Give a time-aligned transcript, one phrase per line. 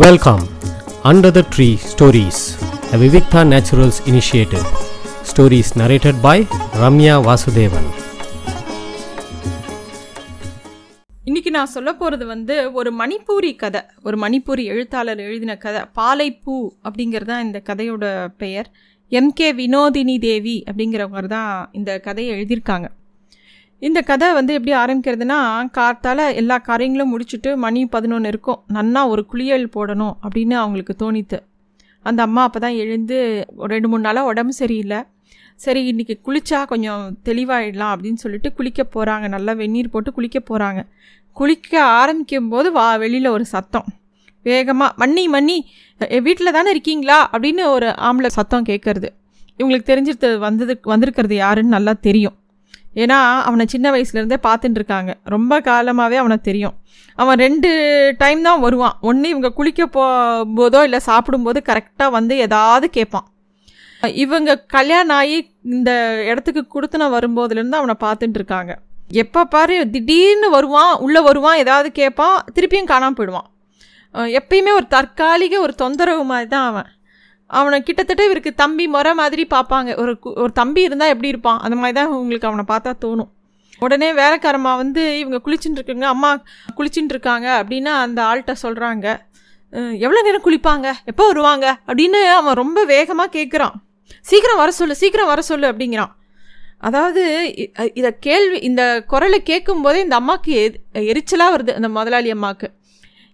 [0.00, 0.42] Welcome
[1.04, 2.38] under the tree stories
[2.90, 4.64] the Vivikta naturals initiative
[5.30, 6.46] stories narrated by
[6.82, 7.88] Ramya Vasudevan
[11.24, 13.82] இன்னைக்கு நான் சொல்ல போகிறது வந்து ஒரு மணிப்பூரி கதை.
[14.02, 15.82] ஒரு மணிப்பூரி எழுத்தாளர் எழுதின கதை.
[16.00, 18.70] பாலைப்பூ அப்படிங்கிறது தான் இந்த கதையோட பெயர்.
[19.10, 22.88] எம்கே வினோதினி தேவி அப்படிங்கிறவங்க தான் இந்த கதையை எழுதியிருக்காங்க.
[23.86, 25.36] இந்த கதை வந்து எப்படி ஆரம்பிக்கிறதுனா
[25.76, 28.58] கார்த்தால் எல்லா காரியங்களும் முடிச்சுட்டு மணி பதினொன்று இருக்கும்.
[28.76, 31.38] நன்னா ஒரு குளியல் போடணும் அப்படின்னு அவங்களுக்கு தோணித்து.
[32.08, 33.16] அந்த அம்மா அப்போ தான் எழுந்து
[33.72, 35.00] ரெண்டு மூணு நாளாக உடம்பு சரியில்லை.
[35.64, 40.82] சரி இன்றைக்கி குளித்தா கொஞ்சம் தெளிவாயிடலாம் அப்படின்னு சொல்லிட்டு குளிக்க போகிறாங்க நல்லா வெந்நீர் போட்டு குளிக்க போகிறாங்க
[41.36, 43.88] குளிக்க ஆரம்பிக்கும் போது வா வெளியில் ஒரு சத்தம்.
[44.46, 45.56] வேகமாக மன்னி மன்னி
[46.26, 47.18] வீட்டில் தானே இருக்கீங்களா?
[47.32, 49.10] அப்படின்னு ஒரு ஆம்பளை சத்தம் கேட்குறது
[49.58, 52.36] இவங்களுக்கு தெரிஞ்சிருது வந்தது வந்திருக்கிறது யாருன்னு நல்லா தெரியும்.
[52.94, 56.74] ஏன்னா அவனை சின்ன வயசுலேருந்தே பார்த்துட்டு இருக்காங்க ரொம்ப காலமாகவே அவனை தெரியும்.
[57.18, 57.70] அவன் ரெண்டு
[58.18, 58.96] டைம் தான் வருவான்.
[59.08, 63.26] ஒன்று இவங்க குளிக்க போகும்போதோ இல்லை சாப்பிடும்போது கரெக்டாக வந்து எதாவது கேட்பான்.
[64.24, 65.36] இவங்க கல்யாணம் ஆகி
[65.76, 65.90] இந்த
[66.30, 68.72] இடத்துக்கு கொடுத்துன வரும்போதுலேருந்து அவனை பார்த்துட்டு இருக்காங்க
[69.22, 73.48] எப்போ பாரு திடீர்னு வருவான் உள்ளே வருவான் ஏதாவது கேட்பான் திருப்பியும் காணாமல் போயிடுவான்.
[74.38, 76.88] எப்பயுமே ஒரு தற்காலிக ஒரு தொந்தரவு மாதிரி தான் அவன்.
[77.58, 79.90] அவனை கிட்டத்தட்ட இவருக்கு தம்பி முறை மாதிரி பார்ப்பாங்க.
[80.02, 81.60] ஒரு ஒரு தம்பி இருந்தால் எப்படி இருப்பான்?
[81.64, 83.30] அந்த மாதிரி தான் உங்களுக்கு அவனை பார்த்தா தோணும்.
[83.86, 86.30] உடனே வேலைக்காரம்மா வந்து இவங்க குளிச்சுட்டு இருக்குங்க அம்மா
[86.78, 89.06] குளிச்சுட்டு இருக்காங்க அப்படின்னு அந்த ஆள்கிட்ட சொல்கிறாங்க
[90.04, 90.88] எவ்வளோ நேரம் குளிப்பாங்க?
[91.10, 91.66] எப்போ வருவாங்க?
[91.88, 93.76] அப்படின்னு அவன் ரொம்ப வேகமாக கேட்குறான்
[94.30, 96.12] சீக்கிரம் வர சொல்லு சீக்கிரம் வர சொல்லு அப்படிங்கிறான்.
[96.88, 97.22] அதாவது
[97.98, 100.54] இதை கேள்வி இந்த குரலை கேட்கும்போதே இந்த அம்மாவுக்கு
[101.12, 102.68] எரிச்சலாக வருது அந்த முதலாளி அம்மாவுக்கு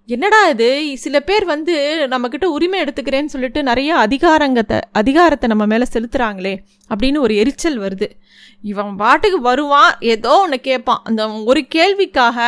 [0.08, 0.96] என்னடா இது?
[0.96, 1.74] சில பேர் வந்து
[2.10, 6.56] நம்மக்கிட்ட உரிமை எடுத்துக்கிறேன்னு சொல்லிட்டு நிறைய அதிகாரங்கத்தை அதிகாரத்தை நம்ம மேலே செலுத்துகிறாங்களே
[6.90, 8.10] அப்படின்னு ஒரு எரிச்சல் வருது.
[8.62, 12.38] இவன் பாட்டுக்கு வருவான் ஏதோ ஒன்று கேட்பான் அந்த ஒரு கேள்விக்காக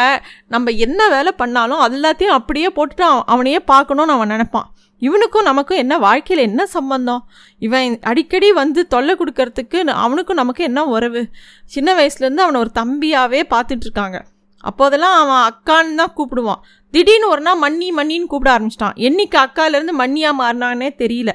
[0.49, 4.69] நம்ம என்ன வேலை பண்ணாலும் எல்லாத்தையும் அப்படியே போட்டுட்டு அவனையே பார்க்கணுன்னு அவன் நினப்பான்.
[4.99, 7.23] இவனுக்கும் நமக்கும் என்ன வாழ்க்கையில் என்ன சம்பந்தம்?
[7.59, 11.23] இவன் அடிக்கடி வந்து தொல்லை கொடுக்கறதுக்கு அவனுக்கும் நமக்கு என்ன உறவு?
[11.67, 14.19] சின்ன வயசுலேருந்து அவனை ஒரு தம்பியாகவே பார்த்துட்ருக்காங்க
[14.61, 16.61] அப்போதெல்லாம் அவன் அக்கான்னு தான் கூப்பிடுவான்.
[16.91, 18.97] திடீர்னு ஒரு நாள் மண்ணி மண்ணின்னு கூப்பிட ஆரம்பிச்சிட்டான்.
[19.09, 21.33] என்னைக்கு அக்காலேருந்து மண்ணியாக மாறினானே தெரியல.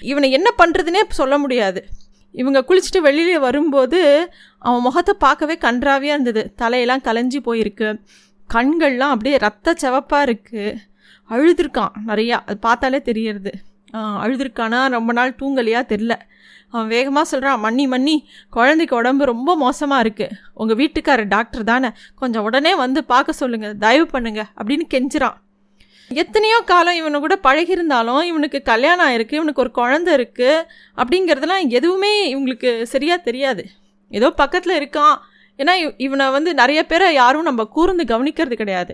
[0.00, 1.84] இவனை என்ன பண்ணுறதுனே சொல்ல முடியாது.
[2.30, 4.00] இவங்க குளிச்சுட்டு வெளியில் வரும்போது
[4.58, 6.54] அவன் முகத்தை பார்க்கவே கன்றாவியாக இருந்தது.
[6.62, 7.88] தலையெல்லாம் கலைஞ்சி போயிருக்கு.
[8.54, 10.74] கண்கள்லாம் அப்படியே ரத்த செவப்பாக இருக்குது
[11.30, 12.38] அழுதுருக்கான் நிறையா.
[12.46, 13.52] அது பார்த்தாலே தெரியறது.
[14.22, 14.80] அழுதுருக்கானா?
[14.96, 15.82] ரொம்ப நாள் தூங்கலையா?
[15.92, 16.14] தெரில
[16.72, 18.14] அவன் வேகமாக சொல்கிறான் மன்னி மன்னி
[18.56, 21.90] குழந்தைக்கு உடம்பு ரொம்ப மோசமாக இருக்குது உங்கள் வீட்டுக்காரர் டாக்டர் தானே.
[22.20, 25.36] கொஞ்சம் உடனே வந்து பார்க்க சொல்லுங்கள் தயவு பண்ணுங்கள் அப்படின்னு கெஞ்சிறான்.
[26.10, 30.64] எத்தனையோ காலம் இவனை கூட பழகியிருந்தாலும் இவனுக்கு கல்யாணம் ஆயிருக்கு இவனுக்கு ஒரு குழந்த இருக்குது
[30.96, 33.62] அப்படிங்கிறதுலாம் எதுவுமே இவங்களுக்கு சரியாக தெரியாது.
[34.10, 35.16] ஏதோ பக்கத்தில் இருக்கான்.
[35.58, 35.74] ஏன்னா
[36.06, 38.92] இவனை வந்து நிறைய பேரை யாரும் நம்ம கூர்ந்து கவனிக்கிறது கிடையாது.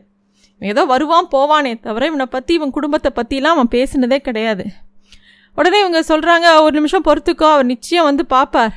[0.62, 4.64] ஏதோ வருவான் போவானே தவிர இவனை பற்றி இவன் குடும்பத்தை பற்றிலாம் அவன் பேசினதே கிடையாது.
[5.58, 8.74] உடனே இவங்க சொல்கிறாங்க ஒரு நிமிஷம் பொறுத்துக்கோ அவர் நிச்சயம் வந்து பார்ப்பார்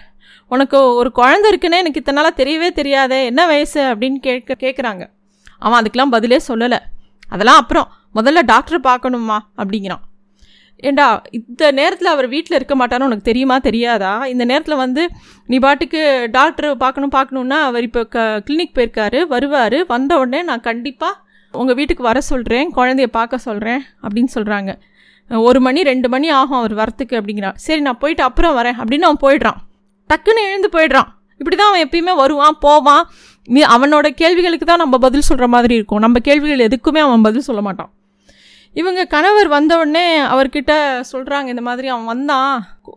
[0.52, 3.82] உனக்கு ஒரு குழந்த இருக்குன்னே எனக்கு இத்தனை நாளாக தெரியவே தெரியாதே என்ன வயசு?
[3.92, 5.04] அப்படின்னு கேட்க கேட்குறாங்க
[5.60, 6.80] அவன் அதுக்கெலாம் பதிலே சொல்லலை.
[7.28, 9.38] அதெல்லாம் அப்புறம் முதல்ல டாக்டர் பார்க்கணுமா?
[9.58, 10.04] அப்படிங்கிறான்.
[10.84, 13.58] ஏண்டா இந்த நேரத்தில் அவர் வீட்டில் இருக்க மாட்டான்னு உனக்கு தெரியுமா?
[13.58, 14.14] தெரியாதா?
[14.26, 15.04] இந்த நேரத்தில் வந்து
[15.50, 16.02] நீ பாட்டுக்கு
[16.32, 19.78] டாக்டர் பார்க்கணும் பார்க்கணுன்னா அவர் இப்போ க கிளினிக் போயிருக்காரு வருவார்.
[19.86, 21.22] வந்த உடனே நான் கண்டிப்பாக
[21.54, 24.72] உங்கள் வீட்டுக்கு வர சொல்கிறேன் குழந்தைய பார்க்க சொல்கிறேன் அப்படின்னு சொல்கிறாங்க
[25.48, 29.24] ஒரு மணி ரெண்டு மணி ஆகும் அவர் வரத்துக்கு அப்படிங்கிறான் சரி நான் போயிட்டு அப்புறம் வரேன் அப்படின்னு அவன்
[29.26, 29.60] போயிடுறான்.
[30.10, 31.10] டக்குன்னு எழுந்து போயிடுறான்.
[31.40, 33.04] இப்படி தான் அவன் எப்பயுமே வருவான் போவான்.
[33.76, 36.02] அவனோட கேள்விகளுக்கு தான் நம்ம பதில் சொல்கிற மாதிரி இருக்கும்.
[36.06, 37.92] நம்ம கேள்விகள் எதுக்குமே அவன் பதில் சொல்ல மாட்டான்.
[38.76, 40.74] இவங்க கணவர் வந்தவுடனே அவர்கிட்ட
[41.12, 42.54] சொல்கிறாங்க இந்த மாதிரி அவன் வந்தான்.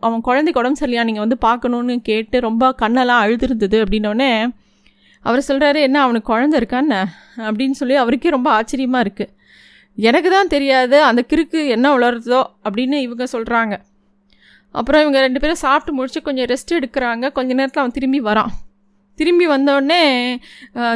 [0.07, 4.31] அவன் குழந்தைக்கு உடம்பு சரியா நீங்கள் வந்து பார்க்கணுன்னு கேட்டு ரொம்ப கண்ணெல்லாம் அழுதுருந்தது அப்படின்னோடனே
[5.25, 6.99] அவர் சொல்கிறாரு என்ன அவனுக்கு குழந்த இருக்கான்னு
[7.47, 9.31] அப்படின்னு சொல்லி அவருக்கே ரொம்ப ஆச்சரியமாக இருக்குது
[10.09, 13.75] எனக்கு தான் தெரியாது அந்த கிறுக்கு என்ன வளருதோ அப்படின்னு இவங்க சொல்கிறாங்க
[14.79, 17.25] அப்புறம் இவங்க ரெண்டு பேரும் சாப்பிட்டு முடிச்சு கொஞ்சம் ரெஸ்ட் எடுக்கிறாங்க.
[17.37, 18.51] கொஞ்ச நேரத்தில் அவன் திரும்பி வரான்.
[19.19, 20.01] திரும்பி வந்தோடனே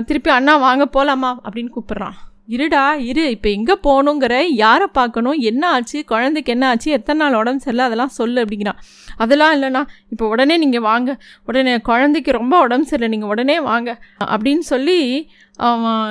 [0.09, 2.17] திருப்பி அண்ணா வாங்க போகலாமா அப்படின்னு கூப்பிட்றான்.
[2.56, 7.63] இருடா இரு இப்போ எங்கே போகணுங்கிற யாரை பார்க்கணும் என்ன ஆச்சு குழந்தைக்கு என்ன ஆச்சு எத்தனை நாள் உடம்பு
[7.65, 8.80] சரியில்லை அதெல்லாம் சொல்லு அப்படிங்கிறான்.
[9.24, 9.83] அதெல்லாம் இல்லைண்ணா
[10.13, 11.12] இப்போ உடனே நீங்கள் வாங்க.
[11.50, 13.89] உடனே குழந்தைக்கு ரொம்ப உடம்பு சரியில்லை நீங்கள் உடனே வாங்க
[14.33, 15.00] அப்படின்னு சொல்லி
[15.71, 16.01] அவன்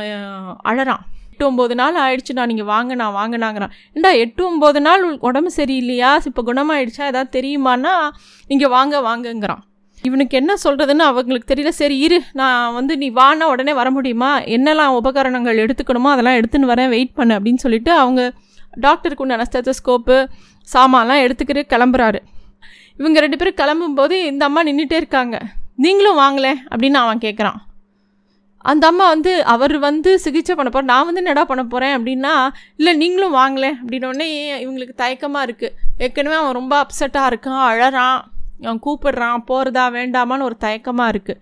[0.72, 1.04] அழறான்.
[1.40, 3.70] எட்டு ஒம்பது நாள் ஆயிடுச்சுண்ணா நீங்கள் வாங்கினா வாங்கினாங்கிறான்.
[3.96, 6.10] ஏண்டா எட்டு ஒம்பது நாள் உடம்பு சரியில்லையா?
[6.28, 7.04] இப்போ குணமாயிடுச்சா?
[7.10, 7.92] ஏதாவது தெரியுமானா
[8.50, 9.62] நீங்கள் வாங்க வாங்கங்கிறான்.
[10.08, 11.70] இவனுக்கு என்ன சொல்கிறதுன்னு அவங்களுக்கு தெரியல.
[11.78, 14.32] சரி இரு நான் வந்து நீ வானா உடனே வர முடியுமா?
[14.56, 18.20] என்னெல்லாம் உபகரணங்கள் எடுத்துக்கணுமோ அதெல்லாம் எடுத்துன்னு வரேன் வெயிட் பண்ணு அப்படின்னு சொல்லிட்டு அவங்க
[18.86, 20.18] டாக்டருக்கு உண்டான ஸ்டெத்தஸ்கோப்பு
[20.68, 22.20] சாமான்லாம் எடுத்துக்கிட்டு கிளம்புறாரு.
[23.00, 25.38] இவங்க ரெண்டு பேரும் கிளம்பும்போது இந்த அம்மா நின்றுட்டே இருக்காங்க.
[25.86, 27.58] நீங்களும் வாங்கலை அப்படின்னு அவன் கேட்குறான்
[28.64, 32.32] அந்த அம்மா வந்து அவர் வந்து சிகிச்சை பண்ண போகிறேன் நான் வந்து என்னடா பண்ண போகிறேன் அப்படின்னா
[32.76, 34.26] இல்லை நீங்களும் வாங்கலேன் அப்படின்னோடனே
[34.64, 38.18] இவங்களுக்கு தயக்கமாக இருக்குது ஏற்கனவே அவன் ரொம்ப அப்செட்டாக இருக்கான் அழறான்
[38.64, 41.40] அவன் கூப்பிடுறான் போகிறதா வேண்டாமான்னு ஒரு தயக்கமாக இருக்குது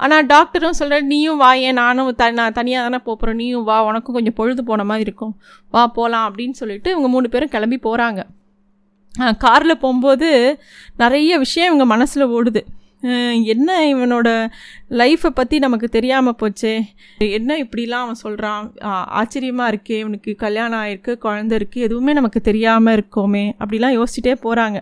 [0.00, 4.16] ஆனால் டாக்டரும் சொல்கிறேன் நீயும் வா ஏன் நானும் த நான் தனியாக தானே போகிறேன் நீயும் வா உனக்கும்
[4.16, 5.34] கொஞ்சம் பொழுது போன மாதிரி இருக்கும்.
[5.70, 8.22] வா போகலாம் அப்படின்னு சொல்லிட்டு இவங்க மூணு பேரும் கிளம்பி போகிறாங்க
[9.44, 10.28] காரில் போகும்போது
[10.96, 12.62] நிறைய விஷயம் இவங்க மனசில் ஓடுது.
[13.54, 14.28] என்ன இவனோட
[15.00, 16.72] லைஃப்பை பற்றி நமக்கு தெரியாமல் போச்சே?
[17.38, 18.64] என்ன இப்படிலாம் அவன் சொல்கிறான்
[19.20, 24.80] ஆச்சரியமாக இருக்கே இவனுக்கு கல்யாணம் ஆயிருக்கு குழந்த இருக்குது எதுவுமே நமக்கு தெரியாமல் இருக்கோமே அப்படிலாம் யோசிச்சுட்டே போகிறாங்க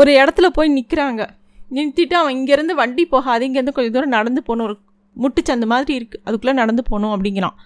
[0.00, 1.22] ஒரு இடத்துல போய் நிற்கிறாங்க
[1.76, 4.66] நிறுத்திட்டு அவன் இங்கேருந்து வண்டி போகாது இங்கேருந்து கொஞ்சம் தூரம் நடந்து போகணும்.
[4.68, 4.76] ஒரு
[5.16, 7.56] முட்டுச்சந்து மாதிரி இருக்குது அதுக்குள்ளே நடந்து போகணும் அப்படிங்கிறான்.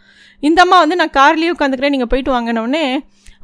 [0.42, 2.84] இந்த அம்மா வந்து நான் கார்லேயே உட்காந்துக்கிறேன் நீங்கள் போயிட்டு வாங்கினோடனே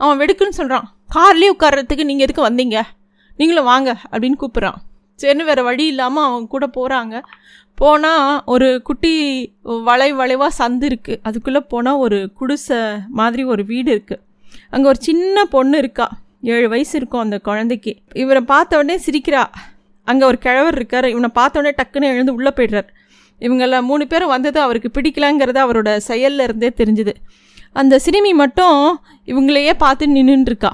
[0.03, 0.87] அவன் வெடுக்குன்னு சொல்கிறான்
[1.17, 2.79] கார்லேயே உட்கார்றதுக்கு நீங்கள் எதுக்கு வந்தீங்க?
[3.39, 4.81] நீங்களும் வாங்க அப்படின்னு கூப்பிட்றான்.
[5.23, 7.17] சரின்னு வேறு வழி இல்லாமல் அவங்க கூட போகிறாங்க
[7.75, 9.15] போனால் ஒரு குட்டி
[9.89, 12.81] வளை வளைவாக சந்து இருக்குது அதுக்குள்ளே போனால் ஒரு குடிசை
[13.21, 14.23] மாதிரி ஒரு வீடு இருக்குது
[14.71, 16.07] அங்கே ஒரு சின்ன பொண்ணு இருக்கா.
[16.55, 17.93] ஏழு வயசு இருக்கும் அந்த குழந்தைக்கு.
[18.13, 19.43] இவரை பார்த்த உடனே சிரிக்கிறா.
[20.09, 21.07] அங்கே ஒரு கிழவர் இருக்கார்.
[21.09, 22.89] இவனை பார்த்த உடனே டக்குன்னு எழுந்து உள்ளே போய்டுறார்.
[23.41, 27.15] இவங்கள மூணு பேரும் வந்தது அவருக்கு பிடிக்கலங்கிறது அவரோட செயல்ல இருந்தே தெரிஞ்சுது.
[27.73, 28.79] அந்த சிறுமி மட்டும்
[29.27, 30.73] இவங்களையே பார்த்து நின்றுருக்கா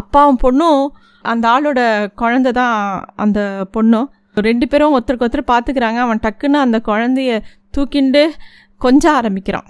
[0.00, 0.82] அப்பாவும் பொண்ணும்
[1.22, 7.40] அந்த ஆளோட குழந்த தான் அந்த பொண்ணும் ரெண்டு பேரும் ஒருத்தருக்கு ஒருத்தர் பார்த்துக்கிறாங்க அவன் டக்குன்னு அந்த குழந்தைய
[7.76, 8.28] தூக்கிண்டு
[8.78, 9.64] கொஞ்ச ஆரம்பிக்கிறான்.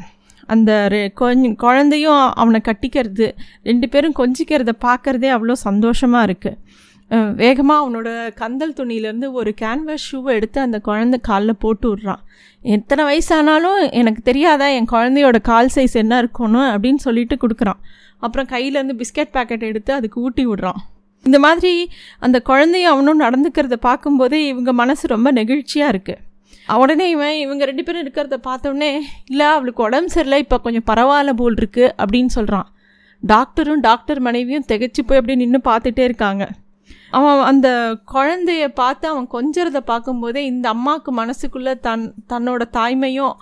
[0.47, 3.33] அந்த ரெ- குழந்தையும் அவனை கட்டிக்கிறது
[3.63, 10.61] ரெண்டு பேரும் கொஞ்சிக்கிறத பார்க்குறதே அவ்வளோ சந்தோஷமாக இருக்குது வேகமாக அவனோட கந்தல் துணியிலேருந்து ஒரு கேன்வாஸ் ஷூவை எடுத்து
[10.61, 12.19] அந்த குழந்தை காலில் போட்டு விட்றான்.
[12.63, 17.81] எத்தனை வயசானாலும் எனக்கு தெரியாதா என் குழந்தையோட கால் சைஸ் என்ன இருக்கணும் அப்படின்னு சொல்லிட்டு கொடுக்குறான்.
[18.19, 20.81] அப்புறம் கையிலேருந்து பிஸ்கட் பாக்கெட் எடுத்து அதுக்கு ஊட்டி விடுறான்.
[21.25, 21.73] இந்த மாதிரி
[22.19, 26.21] அந்த குழந்தையும் அவனும் நடந்துக்கிறத பார்க்கும்போதே இவங்க மனசு ரொம்ப நெகிழ்ச்சியாக இருக்குது
[26.81, 31.55] உடனே இவன் இவங்க ரெண்டு பேரும் இருக்கிறத பார்த்தோடனே இல்லை அவளுக்கு உடம்பு சரியில்லை இப்போ கொஞ்சம் பரவாயில்ல போல்
[31.55, 32.69] இருக்குது அப்படின்னு சொல்கிறான்
[33.23, 36.45] டாக்டரும் டாக்டர் மனைவியும் திகைச்சு போய் அப்படியே நின்று பார்த்துட்டே இருக்காங்க.
[37.11, 37.69] அவன் அந்த
[38.13, 43.35] குழந்தைய பார்த்து அவன் கொஞ்சறத பார்க்கும்போதே இந்த அம்மாவுக்கு மனசுக்குள்ளே தன் தன்னோட தாய்மையும்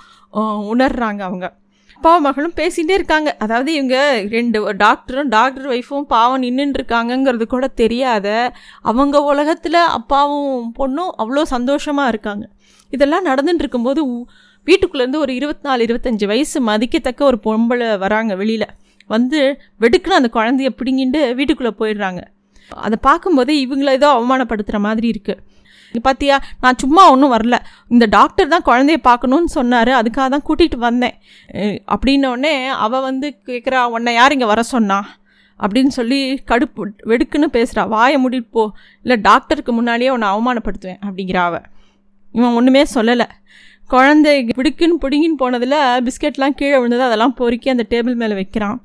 [0.73, 1.47] உணர்றாங்க அவங்க.
[2.01, 3.31] அப்பாவும் மகளும் பேசிகிட்டே இருக்காங்க.
[3.45, 3.97] அதாவது இவங்க
[4.35, 8.27] ரெண்டு டாக்டரும் டாக்டர் ஒய்ஃபும் பாவம் நின்றுட்டு இருக்காங்கங்கிறது கூட தெரியாத
[8.91, 12.45] அவங்க உலகத்தில் அப்பாவும் பொண்ணும் அவ்வளோ சந்தோஷமாக இருக்காங்க.
[12.97, 14.03] இதெல்லாம் நடந்துட்டு இருக்கும்போது
[14.67, 18.69] வீட்டுக்குள்ளேருந்து ஒரு இருபத்தி நாலு இருபத்தஞ்சி வயசு மதிக்கத்தக்க ஒரு பொம்பளை வராங்க வெளியில்.
[19.15, 19.43] வந்து
[19.85, 22.23] வெடுக்குன்னு அந்த குழந்தைய பிடுங்கிட்டு வீட்டுக்குள்ளே போயிடுறாங்க.
[22.87, 25.41] அதை பார்க்கும்போதே இவங்கள ஏதோ அவமானப்படுத்துகிற மாதிரி இருக்குது
[26.07, 27.57] பார்த்தியா நான் சும்மா ஒன்றும் வரல.
[27.95, 29.93] இந்த டாக்டர் தான் குழந்தைய பார்க்கணுன்னு சொன்னார்.
[30.01, 31.17] அதுக்காக தான் கூட்டிகிட்டு வந்தேன்.
[31.95, 32.55] அப்படின்னோடனே
[32.85, 34.99] அவள் வந்து கேட்குறா உன்னை யார் இங்கே வர சொன்னா?
[35.61, 36.19] அப்படின்னு சொல்லி
[36.51, 38.63] கடுப்பு வெடுக்குன்னு பேசுகிறா வாயை மூடிட்டு போ.
[39.05, 41.67] இல்லை டாக்டருக்கு முன்னாடியே உன்னை அவமானப்படுத்துவேன் அப்படிங்கிறா அவள்
[42.35, 43.27] இவன் ஒன்றுமே சொல்லலை.
[43.95, 47.05] குழந்தை பிடிக்குன்னு பிடிங்கின்னு போனதில் பிஸ்கெட்லாம் கீழே விழுந்தது.
[47.09, 48.79] அதெல்லாம் பொறுக்கி அந்த டேபிள் மேலே வைக்கிறான்.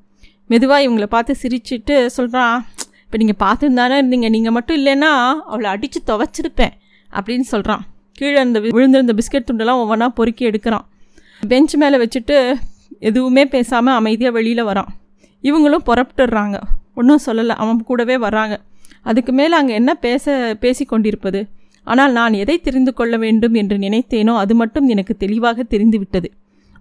[0.52, 2.58] மெதுவாக இவங்களை பார்த்து சிரிச்சிட்டு சொல்கிறான்
[3.06, 4.30] இப்போ நீங்கள் பார்த்துருந்தானே இருந்தீங்க.
[4.36, 5.12] நீங்கள் மட்டும் இல்லைன்னா
[5.52, 6.74] அவளை அடித்து துவைச்சிருப்பேன்.
[7.18, 7.84] அப்படின்னு சொல்கிறான்
[8.20, 10.86] கீழே இந்த விழுந்திருந்த பிஸ்கெட் துண்டெல்லாம் ஒவ்வொன்றா பொறுக்கி எடுக்கிறான்.
[11.42, 12.38] பெஞ்ச் மேலே வச்சுட்டு
[13.00, 14.92] எதுவுமே பேசாமல் அமைதியாக வெளியில் வரான்.
[15.44, 16.58] இவங்களும் புறப்பட்டுடுறாங்க.
[16.96, 17.56] ஒன்றும் சொல்லலை.
[17.64, 18.56] அவன் கூடவே வராங்க
[19.02, 21.42] அதுக்கு மேலே அங்கே என்ன பேச பேசி கொண்டிருப்பது?
[21.84, 26.30] ஆனால் நான் எதை தெரிந்து கொள்ள வேண்டும் என்று நினைத்தேனோ அது மட்டும் எனக்கு தெளிவாக தெரிந்துவிட்டது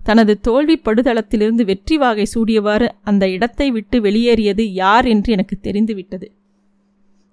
[0.00, 6.26] தனது தோல்வி படுதளத்திலிருந்து வெற்றி வாகை சூடியவாறு அந்த இடத்தை விட்டு வெளியேறியது யார் என்று எனக்கு தெரிந்துவிட்டது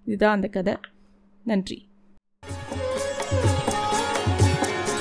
[0.08, 0.75] இதுதான் அந்த கதை.
[1.46, 1.78] நன்றி.